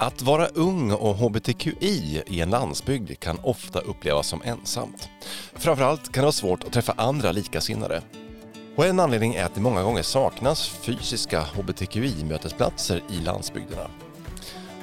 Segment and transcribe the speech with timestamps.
[0.00, 5.08] Att vara ung och hbtqi i en landsbygd kan ofta upplevas som ensamt.
[5.54, 8.02] Framförallt kan det vara svårt att träffa andra likasinnade.
[8.76, 13.90] Och en anledning är att det många gånger saknas fysiska hbtqi-mötesplatser i landsbygderna.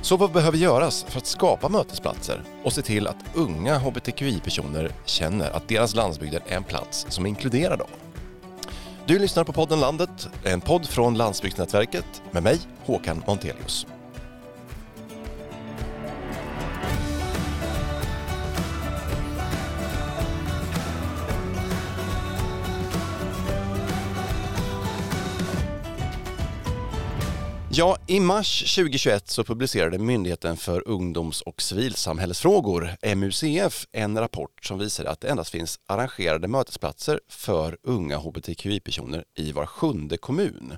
[0.02, 5.52] Så vad behöver göras för att skapa mötesplatser och se till att unga hbtqi-personer känner
[5.52, 7.90] att deras landsbygder är en plats som inkluderar dem?
[9.06, 13.88] Du lyssnar på podden Landet, en podd från Landsbygdsnätverket med mig, Håkan Montelius.
[27.78, 34.80] Ja, i mars 2021 så publicerade Myndigheten för ungdoms och civilsamhällesfrågor, MUCF, en rapport som
[34.80, 40.78] visade att det endast finns arrangerade mötesplatser för unga hbtqi-personer i var sjunde kommun.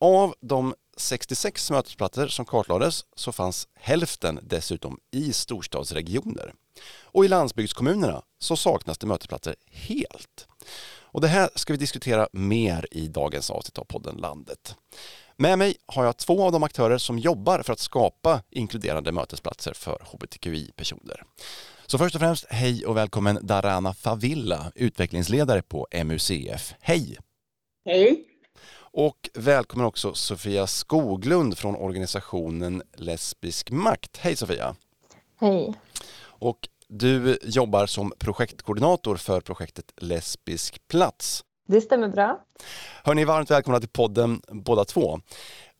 [0.00, 6.52] Av de 66 mötesplatser som kartlades så fanns hälften dessutom i storstadsregioner.
[7.02, 10.48] Och i landsbygdskommunerna så saknas det mötesplatser helt.
[11.16, 14.74] Och det här ska vi diskutera mer i dagens avsnitt av podden Landet.
[15.38, 19.72] Med mig har jag två av de aktörer som jobbar för att skapa inkluderande mötesplatser
[19.72, 21.22] för hbtqi-personer.
[21.86, 26.74] Så först och främst, hej och välkommen Darana Favilla, utvecklingsledare på MUCF.
[26.80, 27.18] Hej!
[27.84, 28.24] Hej!
[28.78, 34.16] Och välkommen också Sofia Skoglund från organisationen Lesbisk makt.
[34.16, 34.76] Hej Sofia!
[35.40, 35.74] Hej!
[36.18, 42.44] Och du jobbar som projektkoordinator för projektet Lesbisk plats det stämmer bra.
[43.04, 45.20] Hörni, varmt välkomna till podden båda två.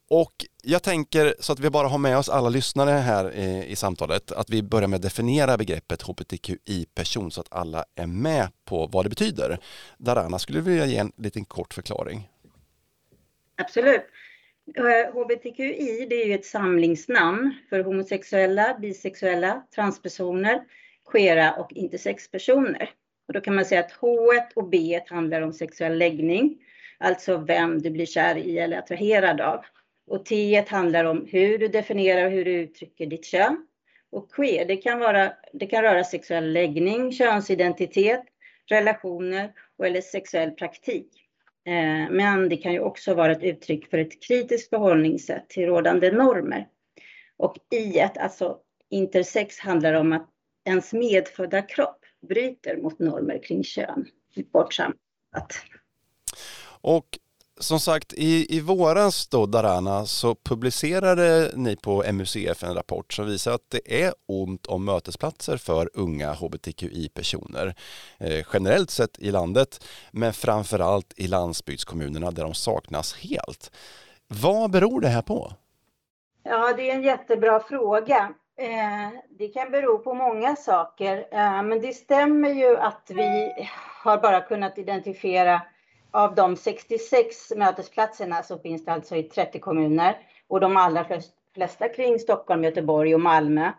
[0.09, 3.77] Och jag tänker så att vi bara har med oss alla lyssnare här i, i
[3.77, 8.87] samtalet, att vi börjar med att definiera begreppet hbtqi-person så att alla är med på
[8.87, 9.59] vad det betyder.
[9.99, 12.29] Darana, skulle du vilja ge en liten kort förklaring?
[13.57, 14.03] Absolut.
[15.13, 20.61] HBTQI det är ju ett samlingsnamn för homosexuella, bisexuella, transpersoner,
[21.13, 22.91] queera och intersexpersoner.
[23.29, 24.19] Och då kan man säga att H
[24.55, 26.59] och B handlar om sexuell läggning,
[26.99, 29.65] alltså vem du blir kär i eller attraherad av.
[30.07, 33.67] Och T handlar om hur du definierar och hur du uttrycker ditt kön.
[34.11, 38.23] Och queer, det kan, vara, det kan röra sexuell läggning, könsidentitet,
[38.67, 41.09] relationer och eller sexuell praktik.
[41.67, 46.11] Eh, men det kan ju också vara ett uttryck för ett kritiskt förhållningssätt till rådande
[46.11, 46.69] normer.
[47.37, 48.59] Och I, alltså
[48.91, 50.29] intersex, handlar om att
[50.65, 54.07] ens medfödda kropp bryter mot normer kring kön
[54.53, 55.53] bortsamlat.
[56.81, 57.19] Och
[57.61, 63.27] som sagt, i, i våras då, Darana, så publicerade ni på MUCF en rapport som
[63.27, 67.75] visar att det är ont om mötesplatser för unga hbtqi-personer.
[68.19, 73.71] Eh, generellt sett i landet, men framför allt i landsbygdskommunerna där de saknas helt.
[74.29, 75.53] Vad beror det här på?
[76.43, 78.35] Ja, det är en jättebra fråga.
[78.59, 83.53] Eh, det kan bero på många saker, eh, men det stämmer ju att vi
[84.03, 85.63] har bara kunnat identifiera
[86.11, 90.17] av de 66 mötesplatserna så finns det alltså i 30 kommuner
[90.49, 91.07] och de allra
[91.55, 93.73] flesta kring Stockholm, Göteborg och Malmö.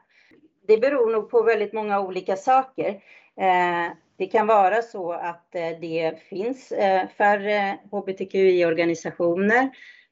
[0.67, 2.89] Det beror nog på väldigt många olika saker.
[3.37, 6.73] Eh, det kan vara så att det finns
[7.17, 9.69] färre hbtqi-organisationer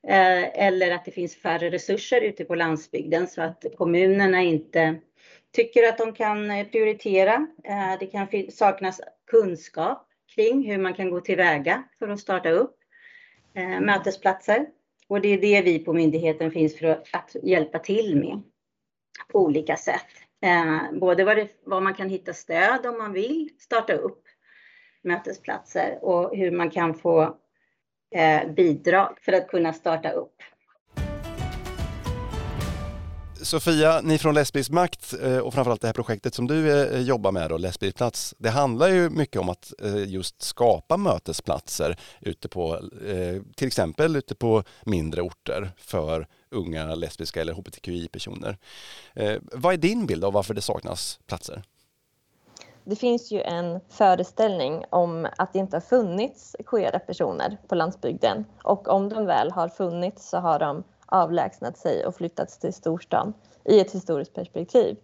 [0.08, 4.96] Eh, eller att det finns färre resurser ute på landsbygden så att kommunerna inte
[5.52, 7.48] tycker att de kan eh, prioritera.
[7.64, 12.76] Eh, det kan saknas kunskap kring hur man kan gå tillväga för att starta upp
[13.82, 14.66] mötesplatser.
[15.08, 18.42] Och det är det vi på myndigheten finns för att hjälpa till med
[19.32, 20.08] på olika sätt.
[20.92, 24.24] Både vad, det, vad man kan hitta stöd om man vill starta upp
[25.04, 27.38] mötesplatser och hur man kan få
[28.16, 30.34] Eh, bidrag för att kunna starta upp.
[33.42, 37.32] Sofia, ni från Lesbisk makt eh, och framförallt det här projektet som du eh, jobbar
[37.32, 39.74] med då, Lesbisk plats, det handlar ju mycket om att
[40.08, 42.80] just skapa mötesplatser ute på,
[43.56, 48.58] till exempel ute på mindre orter för unga lesbiska eller hbtqi-personer.
[49.42, 51.64] Vad är din bild av varför det saknas platser?
[52.86, 58.46] Det finns ju en föreställning om att det inte har funnits queera personer på landsbygden
[58.64, 63.34] och om de väl har funnits så har de avlägsnat sig och flyttats till storstan
[63.64, 64.98] i ett historiskt perspektiv.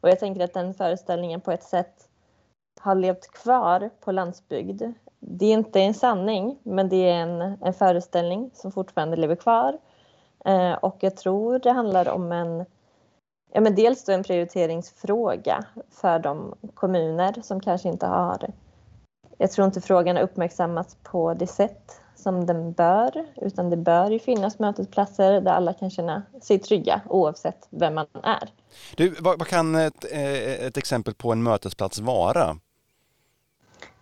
[0.00, 2.08] Och jag tänker att den föreställningen på ett sätt
[2.80, 4.82] har levt kvar på landsbygd.
[5.20, 9.78] Det är inte en sanning, men det är en, en föreställning som fortfarande lever kvar.
[10.44, 12.64] Eh, och jag tror det handlar om en
[13.52, 18.52] Ja, men dels då en prioriteringsfråga för de kommuner som kanske inte har
[19.38, 24.10] jag tror inte frågan har uppmärksammats på det sätt som den bör, utan det bör
[24.10, 28.52] ju finnas mötesplatser där alla kan känna sig trygga oavsett vem man är.
[28.96, 32.56] Du, vad, vad kan ett, eh, ett exempel på en mötesplats vara?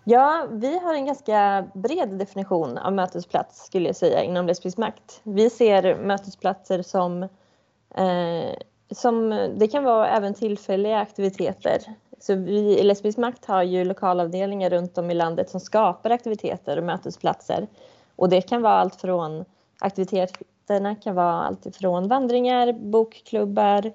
[0.05, 5.21] Ja, vi har en ganska bred definition av mötesplats skulle jag säga inom lesbisk makt.
[5.23, 7.23] Vi ser mötesplatser som,
[7.95, 8.57] eh,
[8.91, 11.83] som det kan vara även tillfälliga aktiviteter.
[12.19, 16.77] Så vi i lesbisk makt har ju lokalavdelningar runt om i landet som skapar aktiviteter
[16.77, 17.67] och mötesplatser.
[18.17, 19.45] Och det kan vara allt från
[19.79, 23.93] aktiviteterna kan vara allt ifrån vandringar, bokklubbar,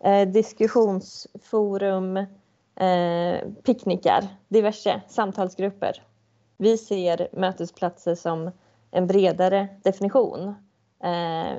[0.00, 2.16] eh, diskussionsforum,
[2.76, 6.02] eh, picknickar, diverse samtalsgrupper.
[6.56, 8.50] Vi ser mötesplatser som
[8.90, 10.54] en bredare definition
[11.02, 11.58] eh,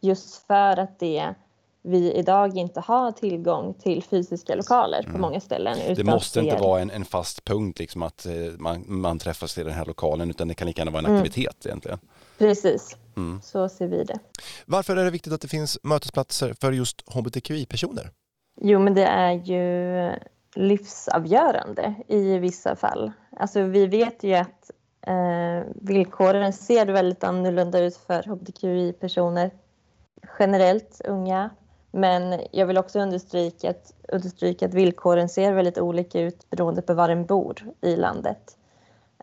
[0.00, 1.34] just för att det
[1.86, 5.20] vi idag inte har tillgång till fysiska lokaler på mm.
[5.20, 5.78] många ställen.
[5.96, 9.64] det måste inte vara en, en, fast punkt, liksom att eh, man, man träffas i
[9.64, 11.22] den här lokalen, utan det kan lika gärna vara en mm.
[11.22, 11.98] aktivitet egentligen.
[12.38, 13.40] Precis, mm.
[13.42, 14.18] så ser vi det.
[14.66, 18.10] Varför är det viktigt att det finns mötesplatser för just hbtqi-personer?
[18.60, 20.12] Jo, men det är ju
[20.54, 23.12] livsavgörande i vissa fall.
[23.36, 24.70] Alltså vi vet ju att
[25.06, 29.50] eh, villkoren ser väldigt annorlunda ut för hbtqi-personer
[30.38, 31.50] generellt, unga.
[31.96, 36.94] Men jag vill också understryka att, understryka att villkoren ser väldigt olika ut beroende på
[36.94, 38.56] var en bor i landet.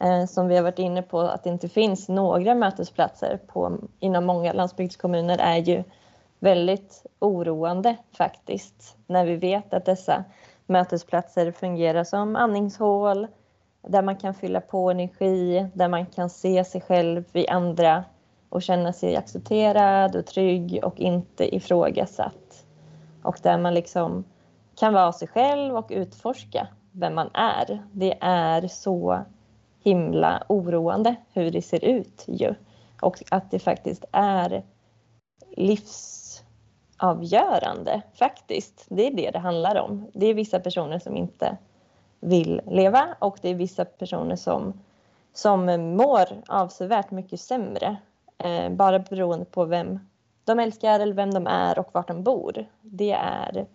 [0.02, 4.26] Eh, som vi har varit inne på, att det inte finns några mötesplatser på, inom
[4.26, 5.84] många landsbygdskommuner är ju
[6.40, 10.24] väldigt oroande faktiskt, när vi vet att dessa
[10.66, 13.28] mötesplatser fungerar som andningshål,
[13.88, 18.04] där man kan fylla på energi, där man kan se sig själv i andra
[18.50, 22.63] och känna sig accepterad och trygg och inte ifrågasatt.
[23.24, 24.24] Och där man liksom
[24.76, 27.84] kan vara sig själv och utforska vem man är.
[27.92, 29.24] Det är så
[29.84, 32.56] himla oroande hur det ser ut ju.
[33.02, 34.64] Och att det faktiskt är
[35.58, 38.86] livsavgörande faktiskt.
[38.90, 40.08] Det är det det handlar om.
[40.14, 41.58] Det är vissa personer som inte
[42.20, 44.74] vill leva och det är vissa personer som,
[45.34, 45.66] som
[45.96, 47.98] mår avsevärt mycket sämre
[48.38, 50.00] eh, bara beroende på vem
[50.46, 52.66] de älskar eller vem de är och vart de bor.
[52.82, 53.66] Det är,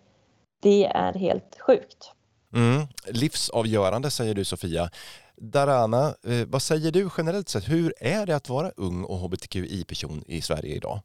[0.62, 2.12] det är helt sjukt.
[2.55, 2.87] Mm.
[3.06, 4.91] Livsavgörande säger du Sofia.
[5.37, 7.69] Darana, eh, vad säger du generellt sett?
[7.69, 11.00] Hur är det att vara ung och hbtqi-person i Sverige idag?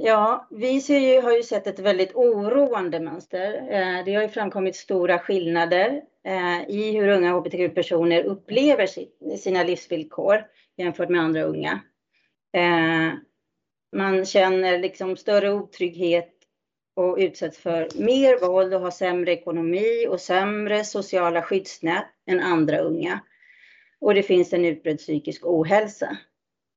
[0.00, 3.54] Ja, vi ju, har ju sett ett väldigt oroande mönster.
[3.54, 8.88] Eh, det har ju framkommit stora skillnader eh, i hur unga hbtq-personer upplever
[9.36, 10.44] sina livsvillkor
[10.76, 11.80] jämfört med andra unga.
[13.96, 16.34] Man känner liksom större otrygghet
[16.96, 22.78] och utsätts för mer våld och har sämre ekonomi och sämre sociala skyddsnät än andra
[22.78, 23.20] unga.
[24.00, 26.18] Och det finns en utbredd psykisk ohälsa.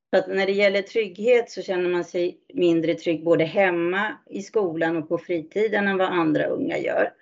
[0.09, 4.41] Så att när det gäller trygghet så känner man sig mindre trygg både hemma, i
[4.41, 7.13] skolan och på fritiden än vad andra unga gör.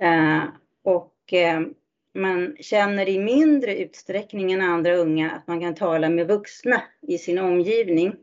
[0.00, 0.42] Eh,
[0.82, 1.60] och eh,
[2.14, 7.18] man känner i mindre utsträckning än andra unga att man kan tala med vuxna i
[7.18, 8.16] sin omgivning.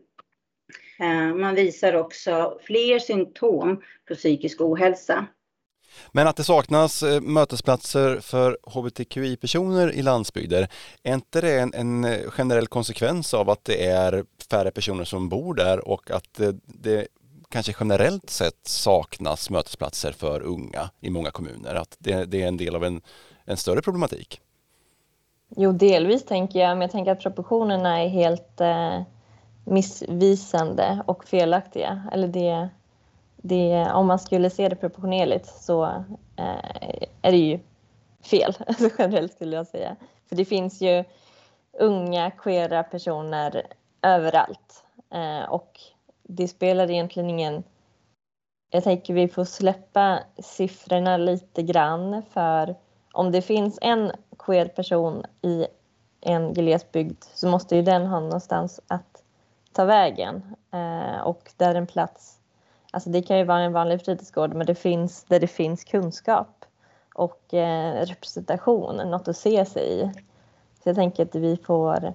[1.02, 5.26] Eh, man visar också fler symptom på psykisk ohälsa.
[6.12, 10.68] Men att det saknas eh, mötesplatser för hbtqi-personer i landsbygder,
[11.04, 15.54] är inte det en, en, generell konsekvens av att det är färre personer som bor
[15.54, 17.08] där och att det, det
[17.50, 21.76] kanske generellt sett saknas mötesplatser för unga i många kommuner?
[21.76, 23.02] Att det, det är en del av en
[23.46, 24.42] en större problematik?
[25.56, 29.02] Jo, delvis tänker jag, men jag tänker att proportionerna är helt eh,
[29.64, 32.04] missvisande och felaktiga.
[32.12, 32.70] Eller det,
[33.38, 35.86] det, om man skulle se det proportionerligt så
[36.36, 37.60] eh, är det ju
[38.24, 39.96] fel, alltså generellt skulle jag säga.
[40.30, 41.04] För det finns ju
[41.80, 43.64] unga queera personer
[44.02, 45.80] överallt eh, och
[46.24, 47.64] det spelar egentligen ingen
[48.74, 52.76] jag tänker vi får släppa siffrorna lite grann för
[53.12, 55.68] om det finns en queer person i
[56.22, 59.21] en glesbygd så måste ju den ha någonstans att
[59.74, 60.56] ta vägen.
[60.72, 62.40] Eh, och där en plats,
[62.92, 66.66] alltså det kan ju vara en vanlig fritidsgård, men det finns där det finns kunskap
[67.16, 70.12] och eh, representation, något att se sig i.
[70.84, 72.14] Så jag tänker att vi får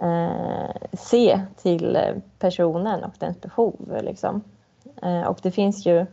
[0.00, 1.98] eh, se till
[2.38, 3.98] personen och dens behov.
[4.02, 4.42] Liksom.
[5.02, 6.06] Eh, och det finns ju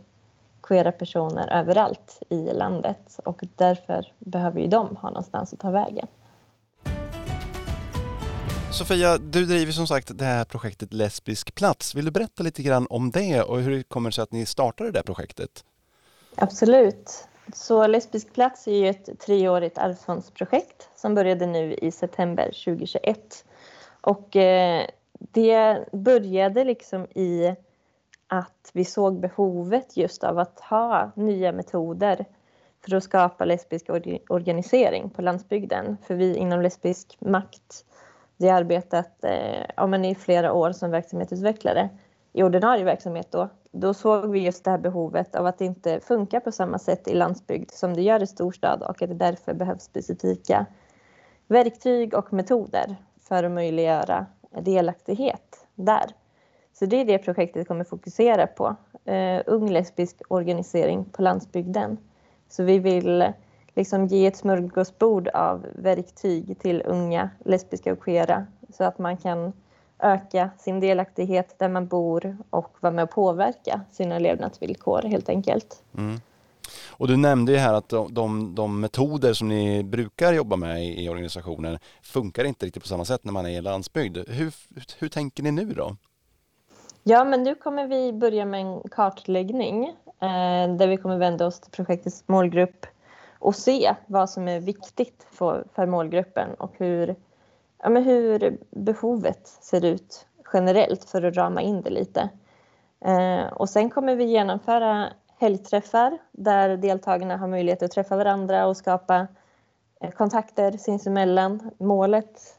[0.63, 6.07] queera personer överallt i landet och därför behöver ju de ha någonstans att ta vägen.
[8.73, 11.95] Sofia, du driver som sagt det här projektet Lesbisk plats.
[11.95, 14.91] Vill du berätta lite grann om det och hur det kommer sig att ni startade
[14.91, 15.65] det projektet?
[16.35, 17.27] Absolut.
[17.53, 23.45] Så Lesbisk plats är ju ett treårigt arvsfondsprojekt som började nu i september 2021.
[24.01, 24.85] Och eh,
[25.19, 27.55] det började liksom i
[28.27, 32.25] att vi såg behovet just av att ha nya metoder
[32.85, 33.85] för att skapa lesbisk
[34.29, 35.97] organisering på landsbygden.
[36.07, 37.85] För vi inom Lesbisk makt,
[38.41, 41.89] vi har arbetat eh, ja, men i flera år som verksamhetsutvecklare
[42.33, 43.49] i ordinarie verksamhet då.
[43.71, 47.07] Då såg vi just det här behovet av att det inte funkar på samma sätt
[47.07, 50.65] i landsbygd som det gör i storstad och att det därför behövs specifika
[51.47, 54.25] verktyg och metoder för att möjliggöra
[54.61, 56.05] delaktighet där.
[56.73, 58.75] Så det är det projektet kommer fokusera på.
[59.05, 61.97] Eh, ung lesbisk organisering på landsbygden.
[62.49, 63.33] Så vi vill
[63.75, 69.53] liksom ge ett smörgåsbord av verktyg till unga lesbiska och queera så att man kan
[69.99, 75.83] öka sin delaktighet där man bor och vara med och påverka sina levnadsvillkor helt enkelt.
[75.97, 76.19] Mm.
[76.89, 80.83] Och du nämnde ju här att de, de, de, metoder som ni brukar jobba med
[80.85, 84.17] i, i organisationen funkar inte riktigt på samma sätt när man är i landsbygd.
[84.27, 84.53] Hur,
[84.99, 85.95] hur tänker ni nu då?
[87.03, 89.83] Ja, men nu kommer vi börja med en kartläggning
[90.19, 92.85] eh, där vi kommer vända oss till projektets målgrupp
[93.41, 97.15] och se vad som är viktigt för, för målgruppen och hur,
[97.83, 102.29] ja, men hur behovet ser ut generellt för att rama in det lite.
[103.05, 105.07] Eh, och sen kommer vi genomföra
[105.39, 109.27] helgträffar där deltagarna har möjlighet att träffa varandra och skapa
[110.01, 111.71] eh, kontakter sinsemellan.
[111.77, 112.57] Målet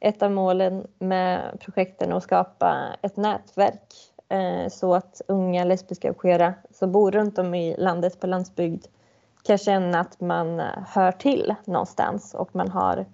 [0.00, 3.94] ett av målen med projekten är att skapa ett nätverk
[4.28, 8.86] eh, så att unga lesbiska och queera som bor runt om i landet på landsbygd
[9.46, 13.06] kan känna att man hör till någonstans och man har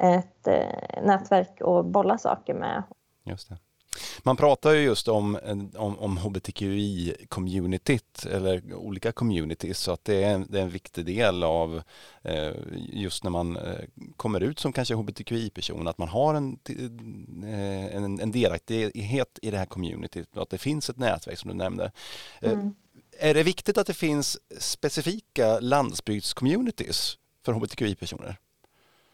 [0.00, 2.82] ett eh, nätverk att bolla saker med.
[3.24, 3.58] Just det.
[4.22, 5.38] Man pratar ju just om,
[5.76, 11.06] om, om hbtqi-communityt eller olika communities så att det är, en, det är en viktig
[11.06, 11.82] del av
[12.22, 13.62] eh, just när man eh,
[14.16, 16.58] kommer ut som kanske hbtqi-person att man har en,
[17.42, 21.50] eh, en, en delaktighet i det här communityt och att det finns ett nätverk som
[21.50, 21.92] du nämnde.
[22.40, 22.74] Eh, mm.
[23.22, 28.36] Är det viktigt att det finns specifika landsbygdscommunities för hbtqi-personer?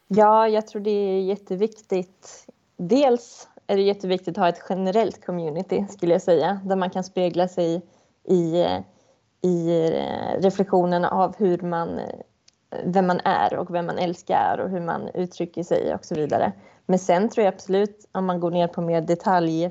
[0.09, 2.47] Ja, jag tror det är jätteviktigt.
[2.77, 7.05] Dels är det jätteviktigt att ha ett generellt community skulle jag säga, där man kan
[7.05, 7.83] spegla sig
[8.25, 8.67] i,
[9.43, 12.01] i eh, reflektionen av hur man,
[12.85, 16.53] vem man är och vem man älskar och hur man uttrycker sig och så vidare.
[16.87, 19.65] Men sen tror jag absolut, om man går ner på mer detalj,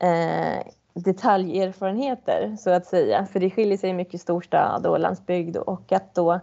[0.00, 0.62] eh,
[0.94, 6.40] detaljerfarenheter så att säga, för det skiljer sig mycket storstad och landsbygd och att då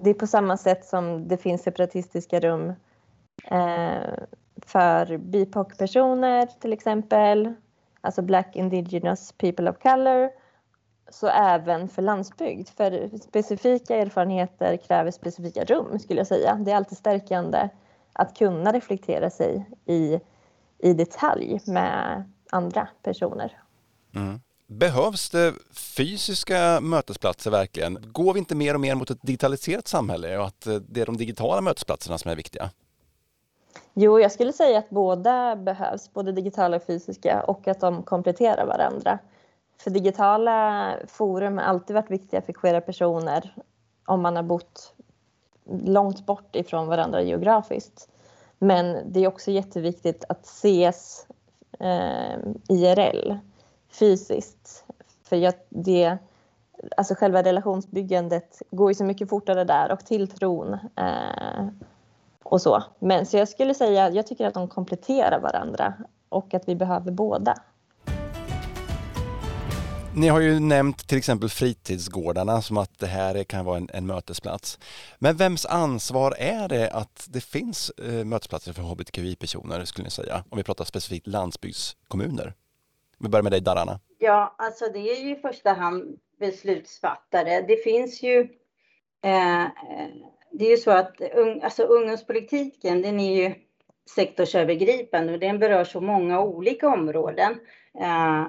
[0.00, 2.72] det är på samma sätt som det finns separatistiska rum
[3.44, 4.14] eh,
[4.66, 7.54] för BIPOC-personer till exempel,
[8.00, 10.30] alltså Black Indigenous People of Color,
[11.10, 12.68] så även för landsbygd.
[12.68, 16.54] För specifika erfarenheter kräver specifika rum skulle jag säga.
[16.54, 17.68] Det är alltid stärkande
[18.12, 20.20] att kunna reflektera sig i,
[20.78, 23.58] i detalj med andra personer.
[24.14, 24.40] Mm.
[24.66, 27.98] Behövs det fysiska mötesplatser verkligen?
[28.12, 31.16] Går vi inte mer och mer mot ett digitaliserat samhälle och att det är de
[31.16, 32.70] digitala mötesplatserna som är viktiga?
[33.94, 38.66] Jo, jag skulle säga att båda behövs, både digitala och fysiska, och att de kompletterar
[38.66, 39.18] varandra.
[39.78, 43.54] För digitala forum har alltid varit viktiga för queera personer
[44.06, 44.94] om man har bott
[45.84, 48.08] långt bort ifrån varandra geografiskt.
[48.58, 51.26] Men det är också jätteviktigt att ses
[51.80, 53.38] eh, IRL,
[53.88, 54.84] fysiskt.
[55.22, 56.18] För jag, det,
[56.96, 61.68] alltså själva relationsbyggandet går ju så mycket fortare där och tilltron eh,
[62.42, 62.82] och så.
[62.98, 65.94] Men så jag skulle säga, jag tycker att de kompletterar varandra
[66.28, 67.54] och att vi behöver båda.
[70.18, 74.06] Ni har ju nämnt till exempel fritidsgårdarna som att det här kan vara en, en
[74.06, 74.78] mötesplats.
[75.18, 80.44] Men vems ansvar är det att det finns eh, mötesplatser för hbtqi-personer skulle ni säga?
[80.50, 82.54] Om vi pratar specifikt landsbygdskommuner.
[83.18, 84.00] Vi börjar med dig Darana.
[84.18, 87.60] Ja, alltså det är ju i första hand beslutsfattare.
[87.60, 88.40] Det finns ju
[89.24, 89.66] eh,
[90.52, 91.22] det är ju så att
[91.62, 93.54] alltså, ungdomspolitiken, den är ju
[94.14, 97.60] sektorsövergripande och den berör så många olika områden.
[98.00, 98.46] Eh,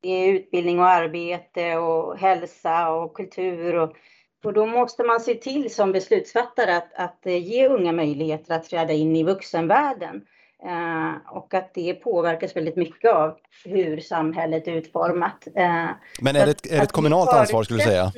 [0.00, 3.96] det är utbildning och arbete och hälsa och kultur och,
[4.44, 8.92] och då måste man se till som beslutsfattare att, att ge unga möjligheter att träda
[8.92, 10.26] in i vuxenvärlden.
[10.62, 15.46] Eh, och att det påverkas väldigt mycket av hur samhället är utformat.
[15.54, 15.86] Eh,
[16.20, 18.12] Men är det ett, är det ett kommunalt ansvar skulle du säga?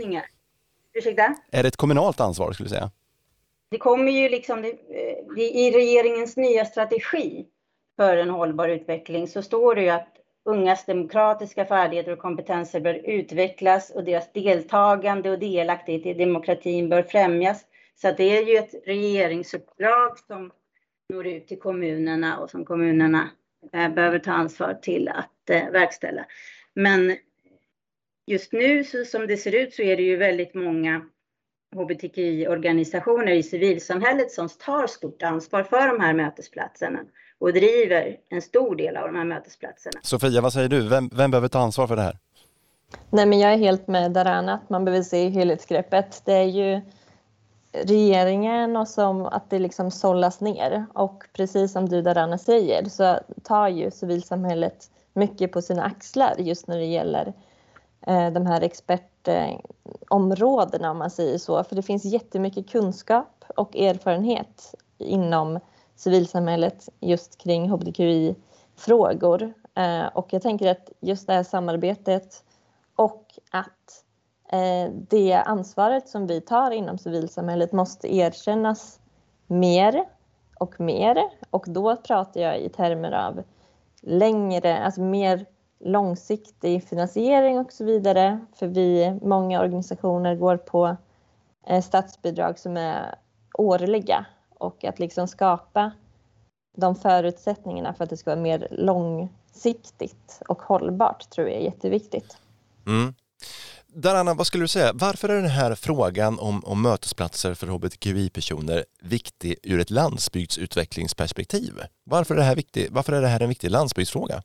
[0.94, 1.34] Ursäkta?
[1.50, 2.90] Är det ett kommunalt ansvar skulle du säga?
[3.70, 4.72] Det kommer ju liksom det,
[5.42, 7.46] i regeringens nya strategi
[7.96, 10.11] för en hållbar utveckling så står det ju att
[10.44, 17.02] ungas demokratiska färdigheter och kompetenser bör utvecklas och deras deltagande och delaktighet i demokratin bör
[17.02, 17.64] främjas.
[17.94, 20.50] Så det är ju ett regeringsuppdrag som
[21.08, 23.30] når ut till kommunerna och som kommunerna
[23.72, 26.26] eh, behöver ta ansvar till att eh, verkställa.
[26.74, 27.16] Men
[28.26, 31.06] just nu så som det ser ut så är det ju väldigt många
[31.76, 37.00] hbtqi-organisationer i civilsamhället som tar stort ansvar för de här mötesplatserna
[37.42, 40.00] och driver en stor del av de här mötesplatserna.
[40.02, 40.88] Sofia, vad säger du?
[40.88, 42.18] Vem, vem behöver ta ansvar för det här?
[43.10, 46.22] Nej, men jag är helt med Darana, att man behöver se helhetsgreppet.
[46.24, 46.80] Det är ju
[47.72, 50.86] regeringen och som att det liksom sållas ner.
[50.94, 56.66] Och precis som du Darana säger så tar ju civilsamhället mycket på sina axlar just
[56.66, 57.32] när det gäller
[58.06, 61.64] eh, de här expertområdena om man säger så.
[61.64, 65.60] För det finns jättemycket kunskap och erfarenhet inom
[65.96, 69.52] civilsamhället just kring hbtqi-frågor.
[69.74, 72.44] Eh, och jag tänker att just det här samarbetet
[72.96, 74.04] och att
[74.48, 79.00] eh, det ansvaret som vi tar inom civilsamhället måste erkännas
[79.46, 80.04] mer
[80.58, 81.16] och mer.
[81.50, 83.42] Och då pratar jag i termer av
[84.00, 85.46] längre, alltså mer
[85.80, 88.40] långsiktig finansiering och så vidare.
[88.54, 90.96] För vi, många organisationer går på
[91.66, 93.14] eh, statsbidrag som är
[93.54, 94.26] årliga
[94.62, 95.92] och att liksom skapa
[96.76, 102.36] de förutsättningarna för att det ska vara mer långsiktigt och hållbart tror jag är jätteviktigt.
[102.86, 103.14] Mm.
[103.86, 104.92] Darana, vad skulle du säga?
[104.94, 111.72] Varför är den här frågan om, om mötesplatser för hbtqi-personer viktig ur ett landsbygdsutvecklingsperspektiv?
[112.04, 114.42] Varför är, det här viktig, varför är det här en viktig landsbygdsfråga?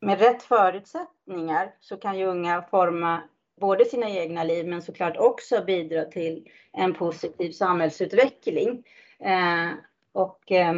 [0.00, 3.22] Med rätt förutsättningar så kan ju unga forma
[3.60, 8.84] både sina egna liv men såklart också bidra till en positiv samhällsutveckling.
[9.24, 9.72] Eh,
[10.12, 10.74] och eh,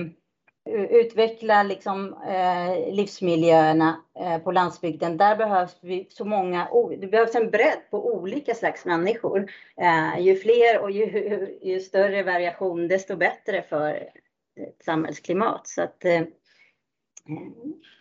[0.90, 5.16] utveckla liksom, eh, livsmiljöerna eh, på landsbygden.
[5.16, 6.68] Där behövs vi så många,
[7.00, 9.50] det behövs en bredd på olika slags människor.
[9.76, 13.94] Eh, ju fler och ju, ju, större variation, desto bättre för
[14.60, 15.68] ett samhällsklimat.
[15.68, 16.22] Så att, eh,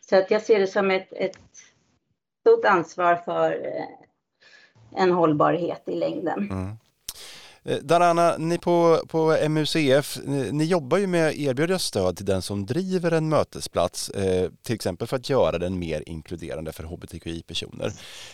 [0.02, 1.40] så att jag ser det som ett, ett
[2.42, 3.86] stort ansvar för eh,
[4.96, 6.50] en hållbarhet i längden.
[6.52, 6.78] Mm.
[7.64, 12.26] Eh, Darana, ni på, på MUCF, ni, ni, jobbar ju med att erbjuda stöd till
[12.26, 16.84] den som driver en mötesplats, eh, till exempel för att göra den mer inkluderande för
[16.84, 17.92] hbtqi-personer.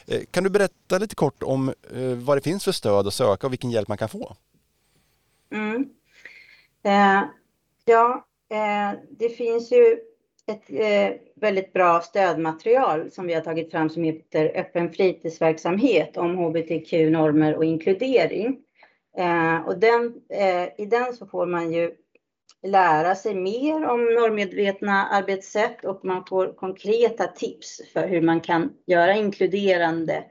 [0.07, 3.47] Eh, kan du berätta lite kort om eh, vad det finns för stöd att söka
[3.47, 4.35] och vilken hjälp man kan få?
[5.53, 5.89] Mm.
[6.83, 7.23] Eh,
[7.85, 9.97] ja, eh, det finns ju
[10.47, 16.37] ett eh, väldigt bra stödmaterial som vi har tagit fram som heter Öppen fritidsverksamhet om
[16.37, 18.64] hbtq-normer och inkludering.
[19.17, 21.91] Eh, och den, eh, I den så får man ju
[22.63, 28.73] lära sig mer om normmedvetna arbetssätt och man får konkreta tips för hur man kan
[28.85, 30.23] göra inkluderande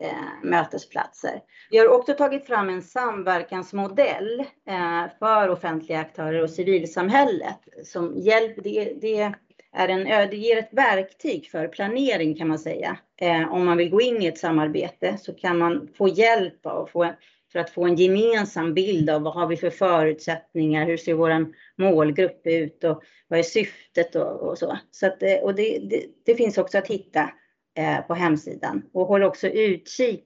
[0.00, 1.40] eh, mötesplatser.
[1.70, 8.56] Vi har också tagit fram en samverkansmodell eh, för offentliga aktörer och civilsamhället som hjälp,
[8.64, 9.34] det, det,
[9.72, 12.96] är en, eh, det ger ett verktyg för planering kan man säga.
[13.20, 16.90] Eh, om man vill gå in i ett samarbete så kan man få hjälp och
[16.90, 17.12] få
[17.54, 21.46] för att få en gemensam bild av vad har vi för förutsättningar, hur ser vår
[21.78, 24.78] målgrupp ut och vad är syftet och, och så.
[24.90, 27.30] så att, eh, och det, det, det, finns också att hitta
[27.78, 30.24] eh, på hemsidan och håll också utkik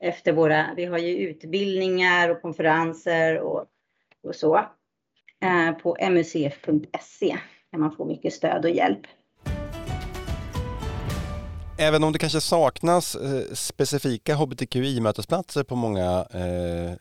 [0.00, 3.64] efter våra, vi har ju utbildningar och konferenser och,
[4.22, 4.56] och så.
[5.42, 7.36] Eh, på mucf.se
[7.70, 9.06] kan man få mycket stöd och hjälp.
[11.80, 16.94] Även om det kanske saknas eh, specifika hbtqi-mötesplatser på många, eh,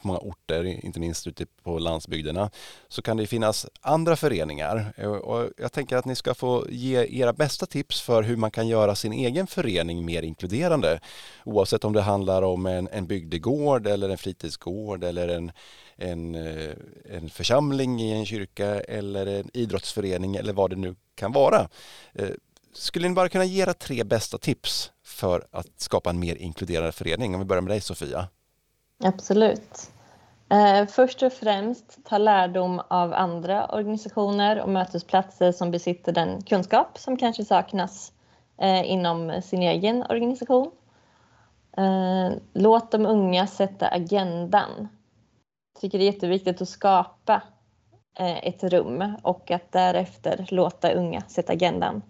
[0.00, 2.50] på många orter, inte minst ute på landsbygderna,
[2.88, 4.92] så kan det finnas andra föreningar.
[4.96, 8.50] Eh, och jag tänker att ni ska få ge era bästa tips för hur man
[8.50, 11.00] kan göra sin egen förening mer inkluderande.
[11.44, 15.52] Oavsett om det handlar om en, en bygdegård eller en fritidsgård eller en,
[15.96, 16.72] en, eh,
[17.10, 21.68] en församling i en kyrka eller en idrottsförening eller vad det nu kan vara.
[22.14, 22.28] Eh,
[22.72, 26.92] skulle ni bara kunna ge era tre bästa tips för att skapa en mer inkluderande
[26.92, 27.34] förening?
[27.34, 28.28] Om vi börjar med dig Sofia.
[29.04, 29.90] Absolut.
[30.50, 36.98] Eh, först och främst ta lärdom av andra organisationer och mötesplatser som besitter den kunskap
[36.98, 38.12] som kanske saknas
[38.60, 40.70] eh, inom sin egen organisation.
[41.76, 44.88] Eh, låt de unga sätta agendan.
[45.74, 47.42] Jag tycker det är jätteviktigt att skapa
[48.18, 52.02] eh, ett rum och att därefter låta unga sätta agendan.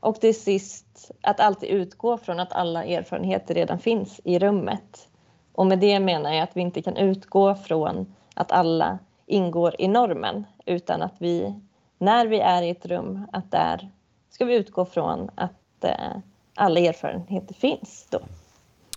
[0.00, 5.08] Och till sist att alltid utgå från att alla erfarenheter redan finns i rummet.
[5.52, 9.88] Och med det menar jag att vi inte kan utgå från att alla ingår i
[9.88, 11.54] normen utan att vi,
[11.98, 13.90] när vi är i ett rum, att där
[14.30, 16.18] ska vi utgå från att eh,
[16.54, 18.20] alla erfarenheter finns då.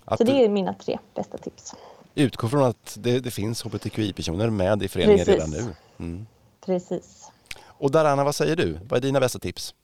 [0.05, 1.75] Att Så det är mina tre bästa tips.
[2.15, 5.33] Utgå från att det, det finns hbtqi-personer med i föreningen Precis.
[5.33, 5.75] redan nu.
[5.99, 6.27] Mm.
[6.65, 7.31] Precis.
[7.65, 8.79] Och Darana, vad säger du?
[8.89, 9.75] Vad är dina bästa tips?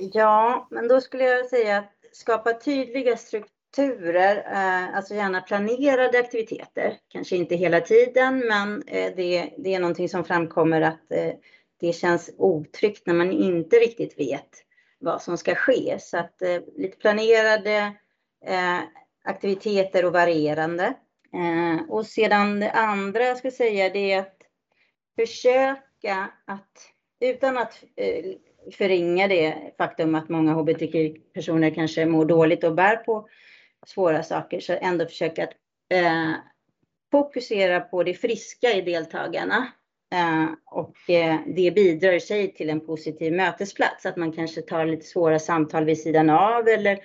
[0.00, 6.98] Ja, men då skulle jag säga att skapa tydliga strukturer, eh, alltså gärna planerade aktiviteter.
[7.08, 11.32] Kanske inte hela tiden, men eh, det, det är någonting som framkommer att eh,
[11.80, 14.50] det känns otryggt när man inte riktigt vet
[14.98, 15.96] vad som ska ske.
[16.00, 16.42] Så att
[16.76, 17.92] lite planerade
[19.24, 20.94] aktiviteter och varierande.
[21.88, 24.36] Och sedan det andra jag skulle säga det är att
[25.16, 27.84] försöka att utan att
[28.70, 33.28] förringa det faktum att många hbtq-personer kanske mår dåligt och bär på
[33.86, 35.52] svåra saker, så ändå försöka att
[35.94, 36.32] eh,
[37.10, 39.66] fokusera på det friska i deltagarna.
[40.14, 44.86] Eh, och eh, det bidrar i sig till en positiv mötesplats, att man kanske tar
[44.86, 46.98] lite svåra samtal vid sidan av eller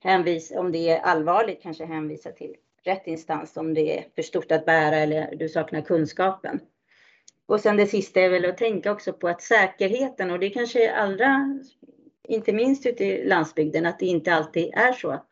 [0.00, 4.52] hänvisa, om det är allvarligt, kanske hänvisa till rätt instans om det är för stort
[4.52, 6.60] att bära eller du saknar kunskapen.
[7.46, 10.88] Och sen det sista är väl att tänka också på att säkerheten, och det kanske
[10.88, 11.60] är allra,
[12.28, 15.28] inte minst ute i landsbygden, att det inte alltid är så att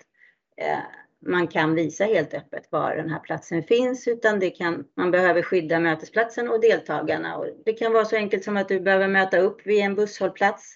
[0.56, 0.78] eh,
[1.26, 5.42] man kan visa helt öppet var den här platsen finns, utan det kan, man behöver
[5.42, 7.36] skydda mötesplatsen och deltagarna.
[7.36, 10.74] Och det kan vara så enkelt som att du behöver möta upp vid en busshållplats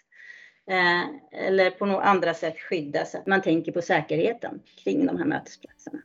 [0.71, 5.19] eh, eller på något andra sätt skydda så att man tänker på säkerheten kring de
[5.19, 5.99] här mötesplatserna.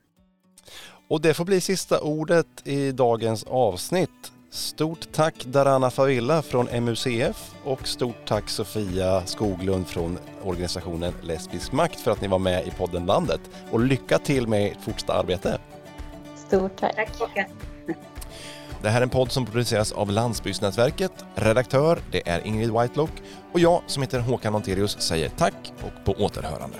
[1.08, 4.33] Och det får bli sista ordet i dagens avsnitt.
[4.54, 12.00] Stort tack Darana Favilla från MUCF och stort tack Sofia Skoglund från organisationen Lesbisk makt
[12.00, 13.40] för att ni var med i podden Landet.
[13.70, 15.58] Och lycka till med ert fortsatta arbete.
[16.36, 16.94] Stort tack.
[17.18, 17.48] Tack.
[18.82, 21.12] Det här är en podd som produceras av Landsbygdsnätverket.
[21.34, 26.24] Redaktör, det är Ingrid Whitelock och jag som heter Håkan Onterius säger tack och på
[26.24, 26.76] återhörande.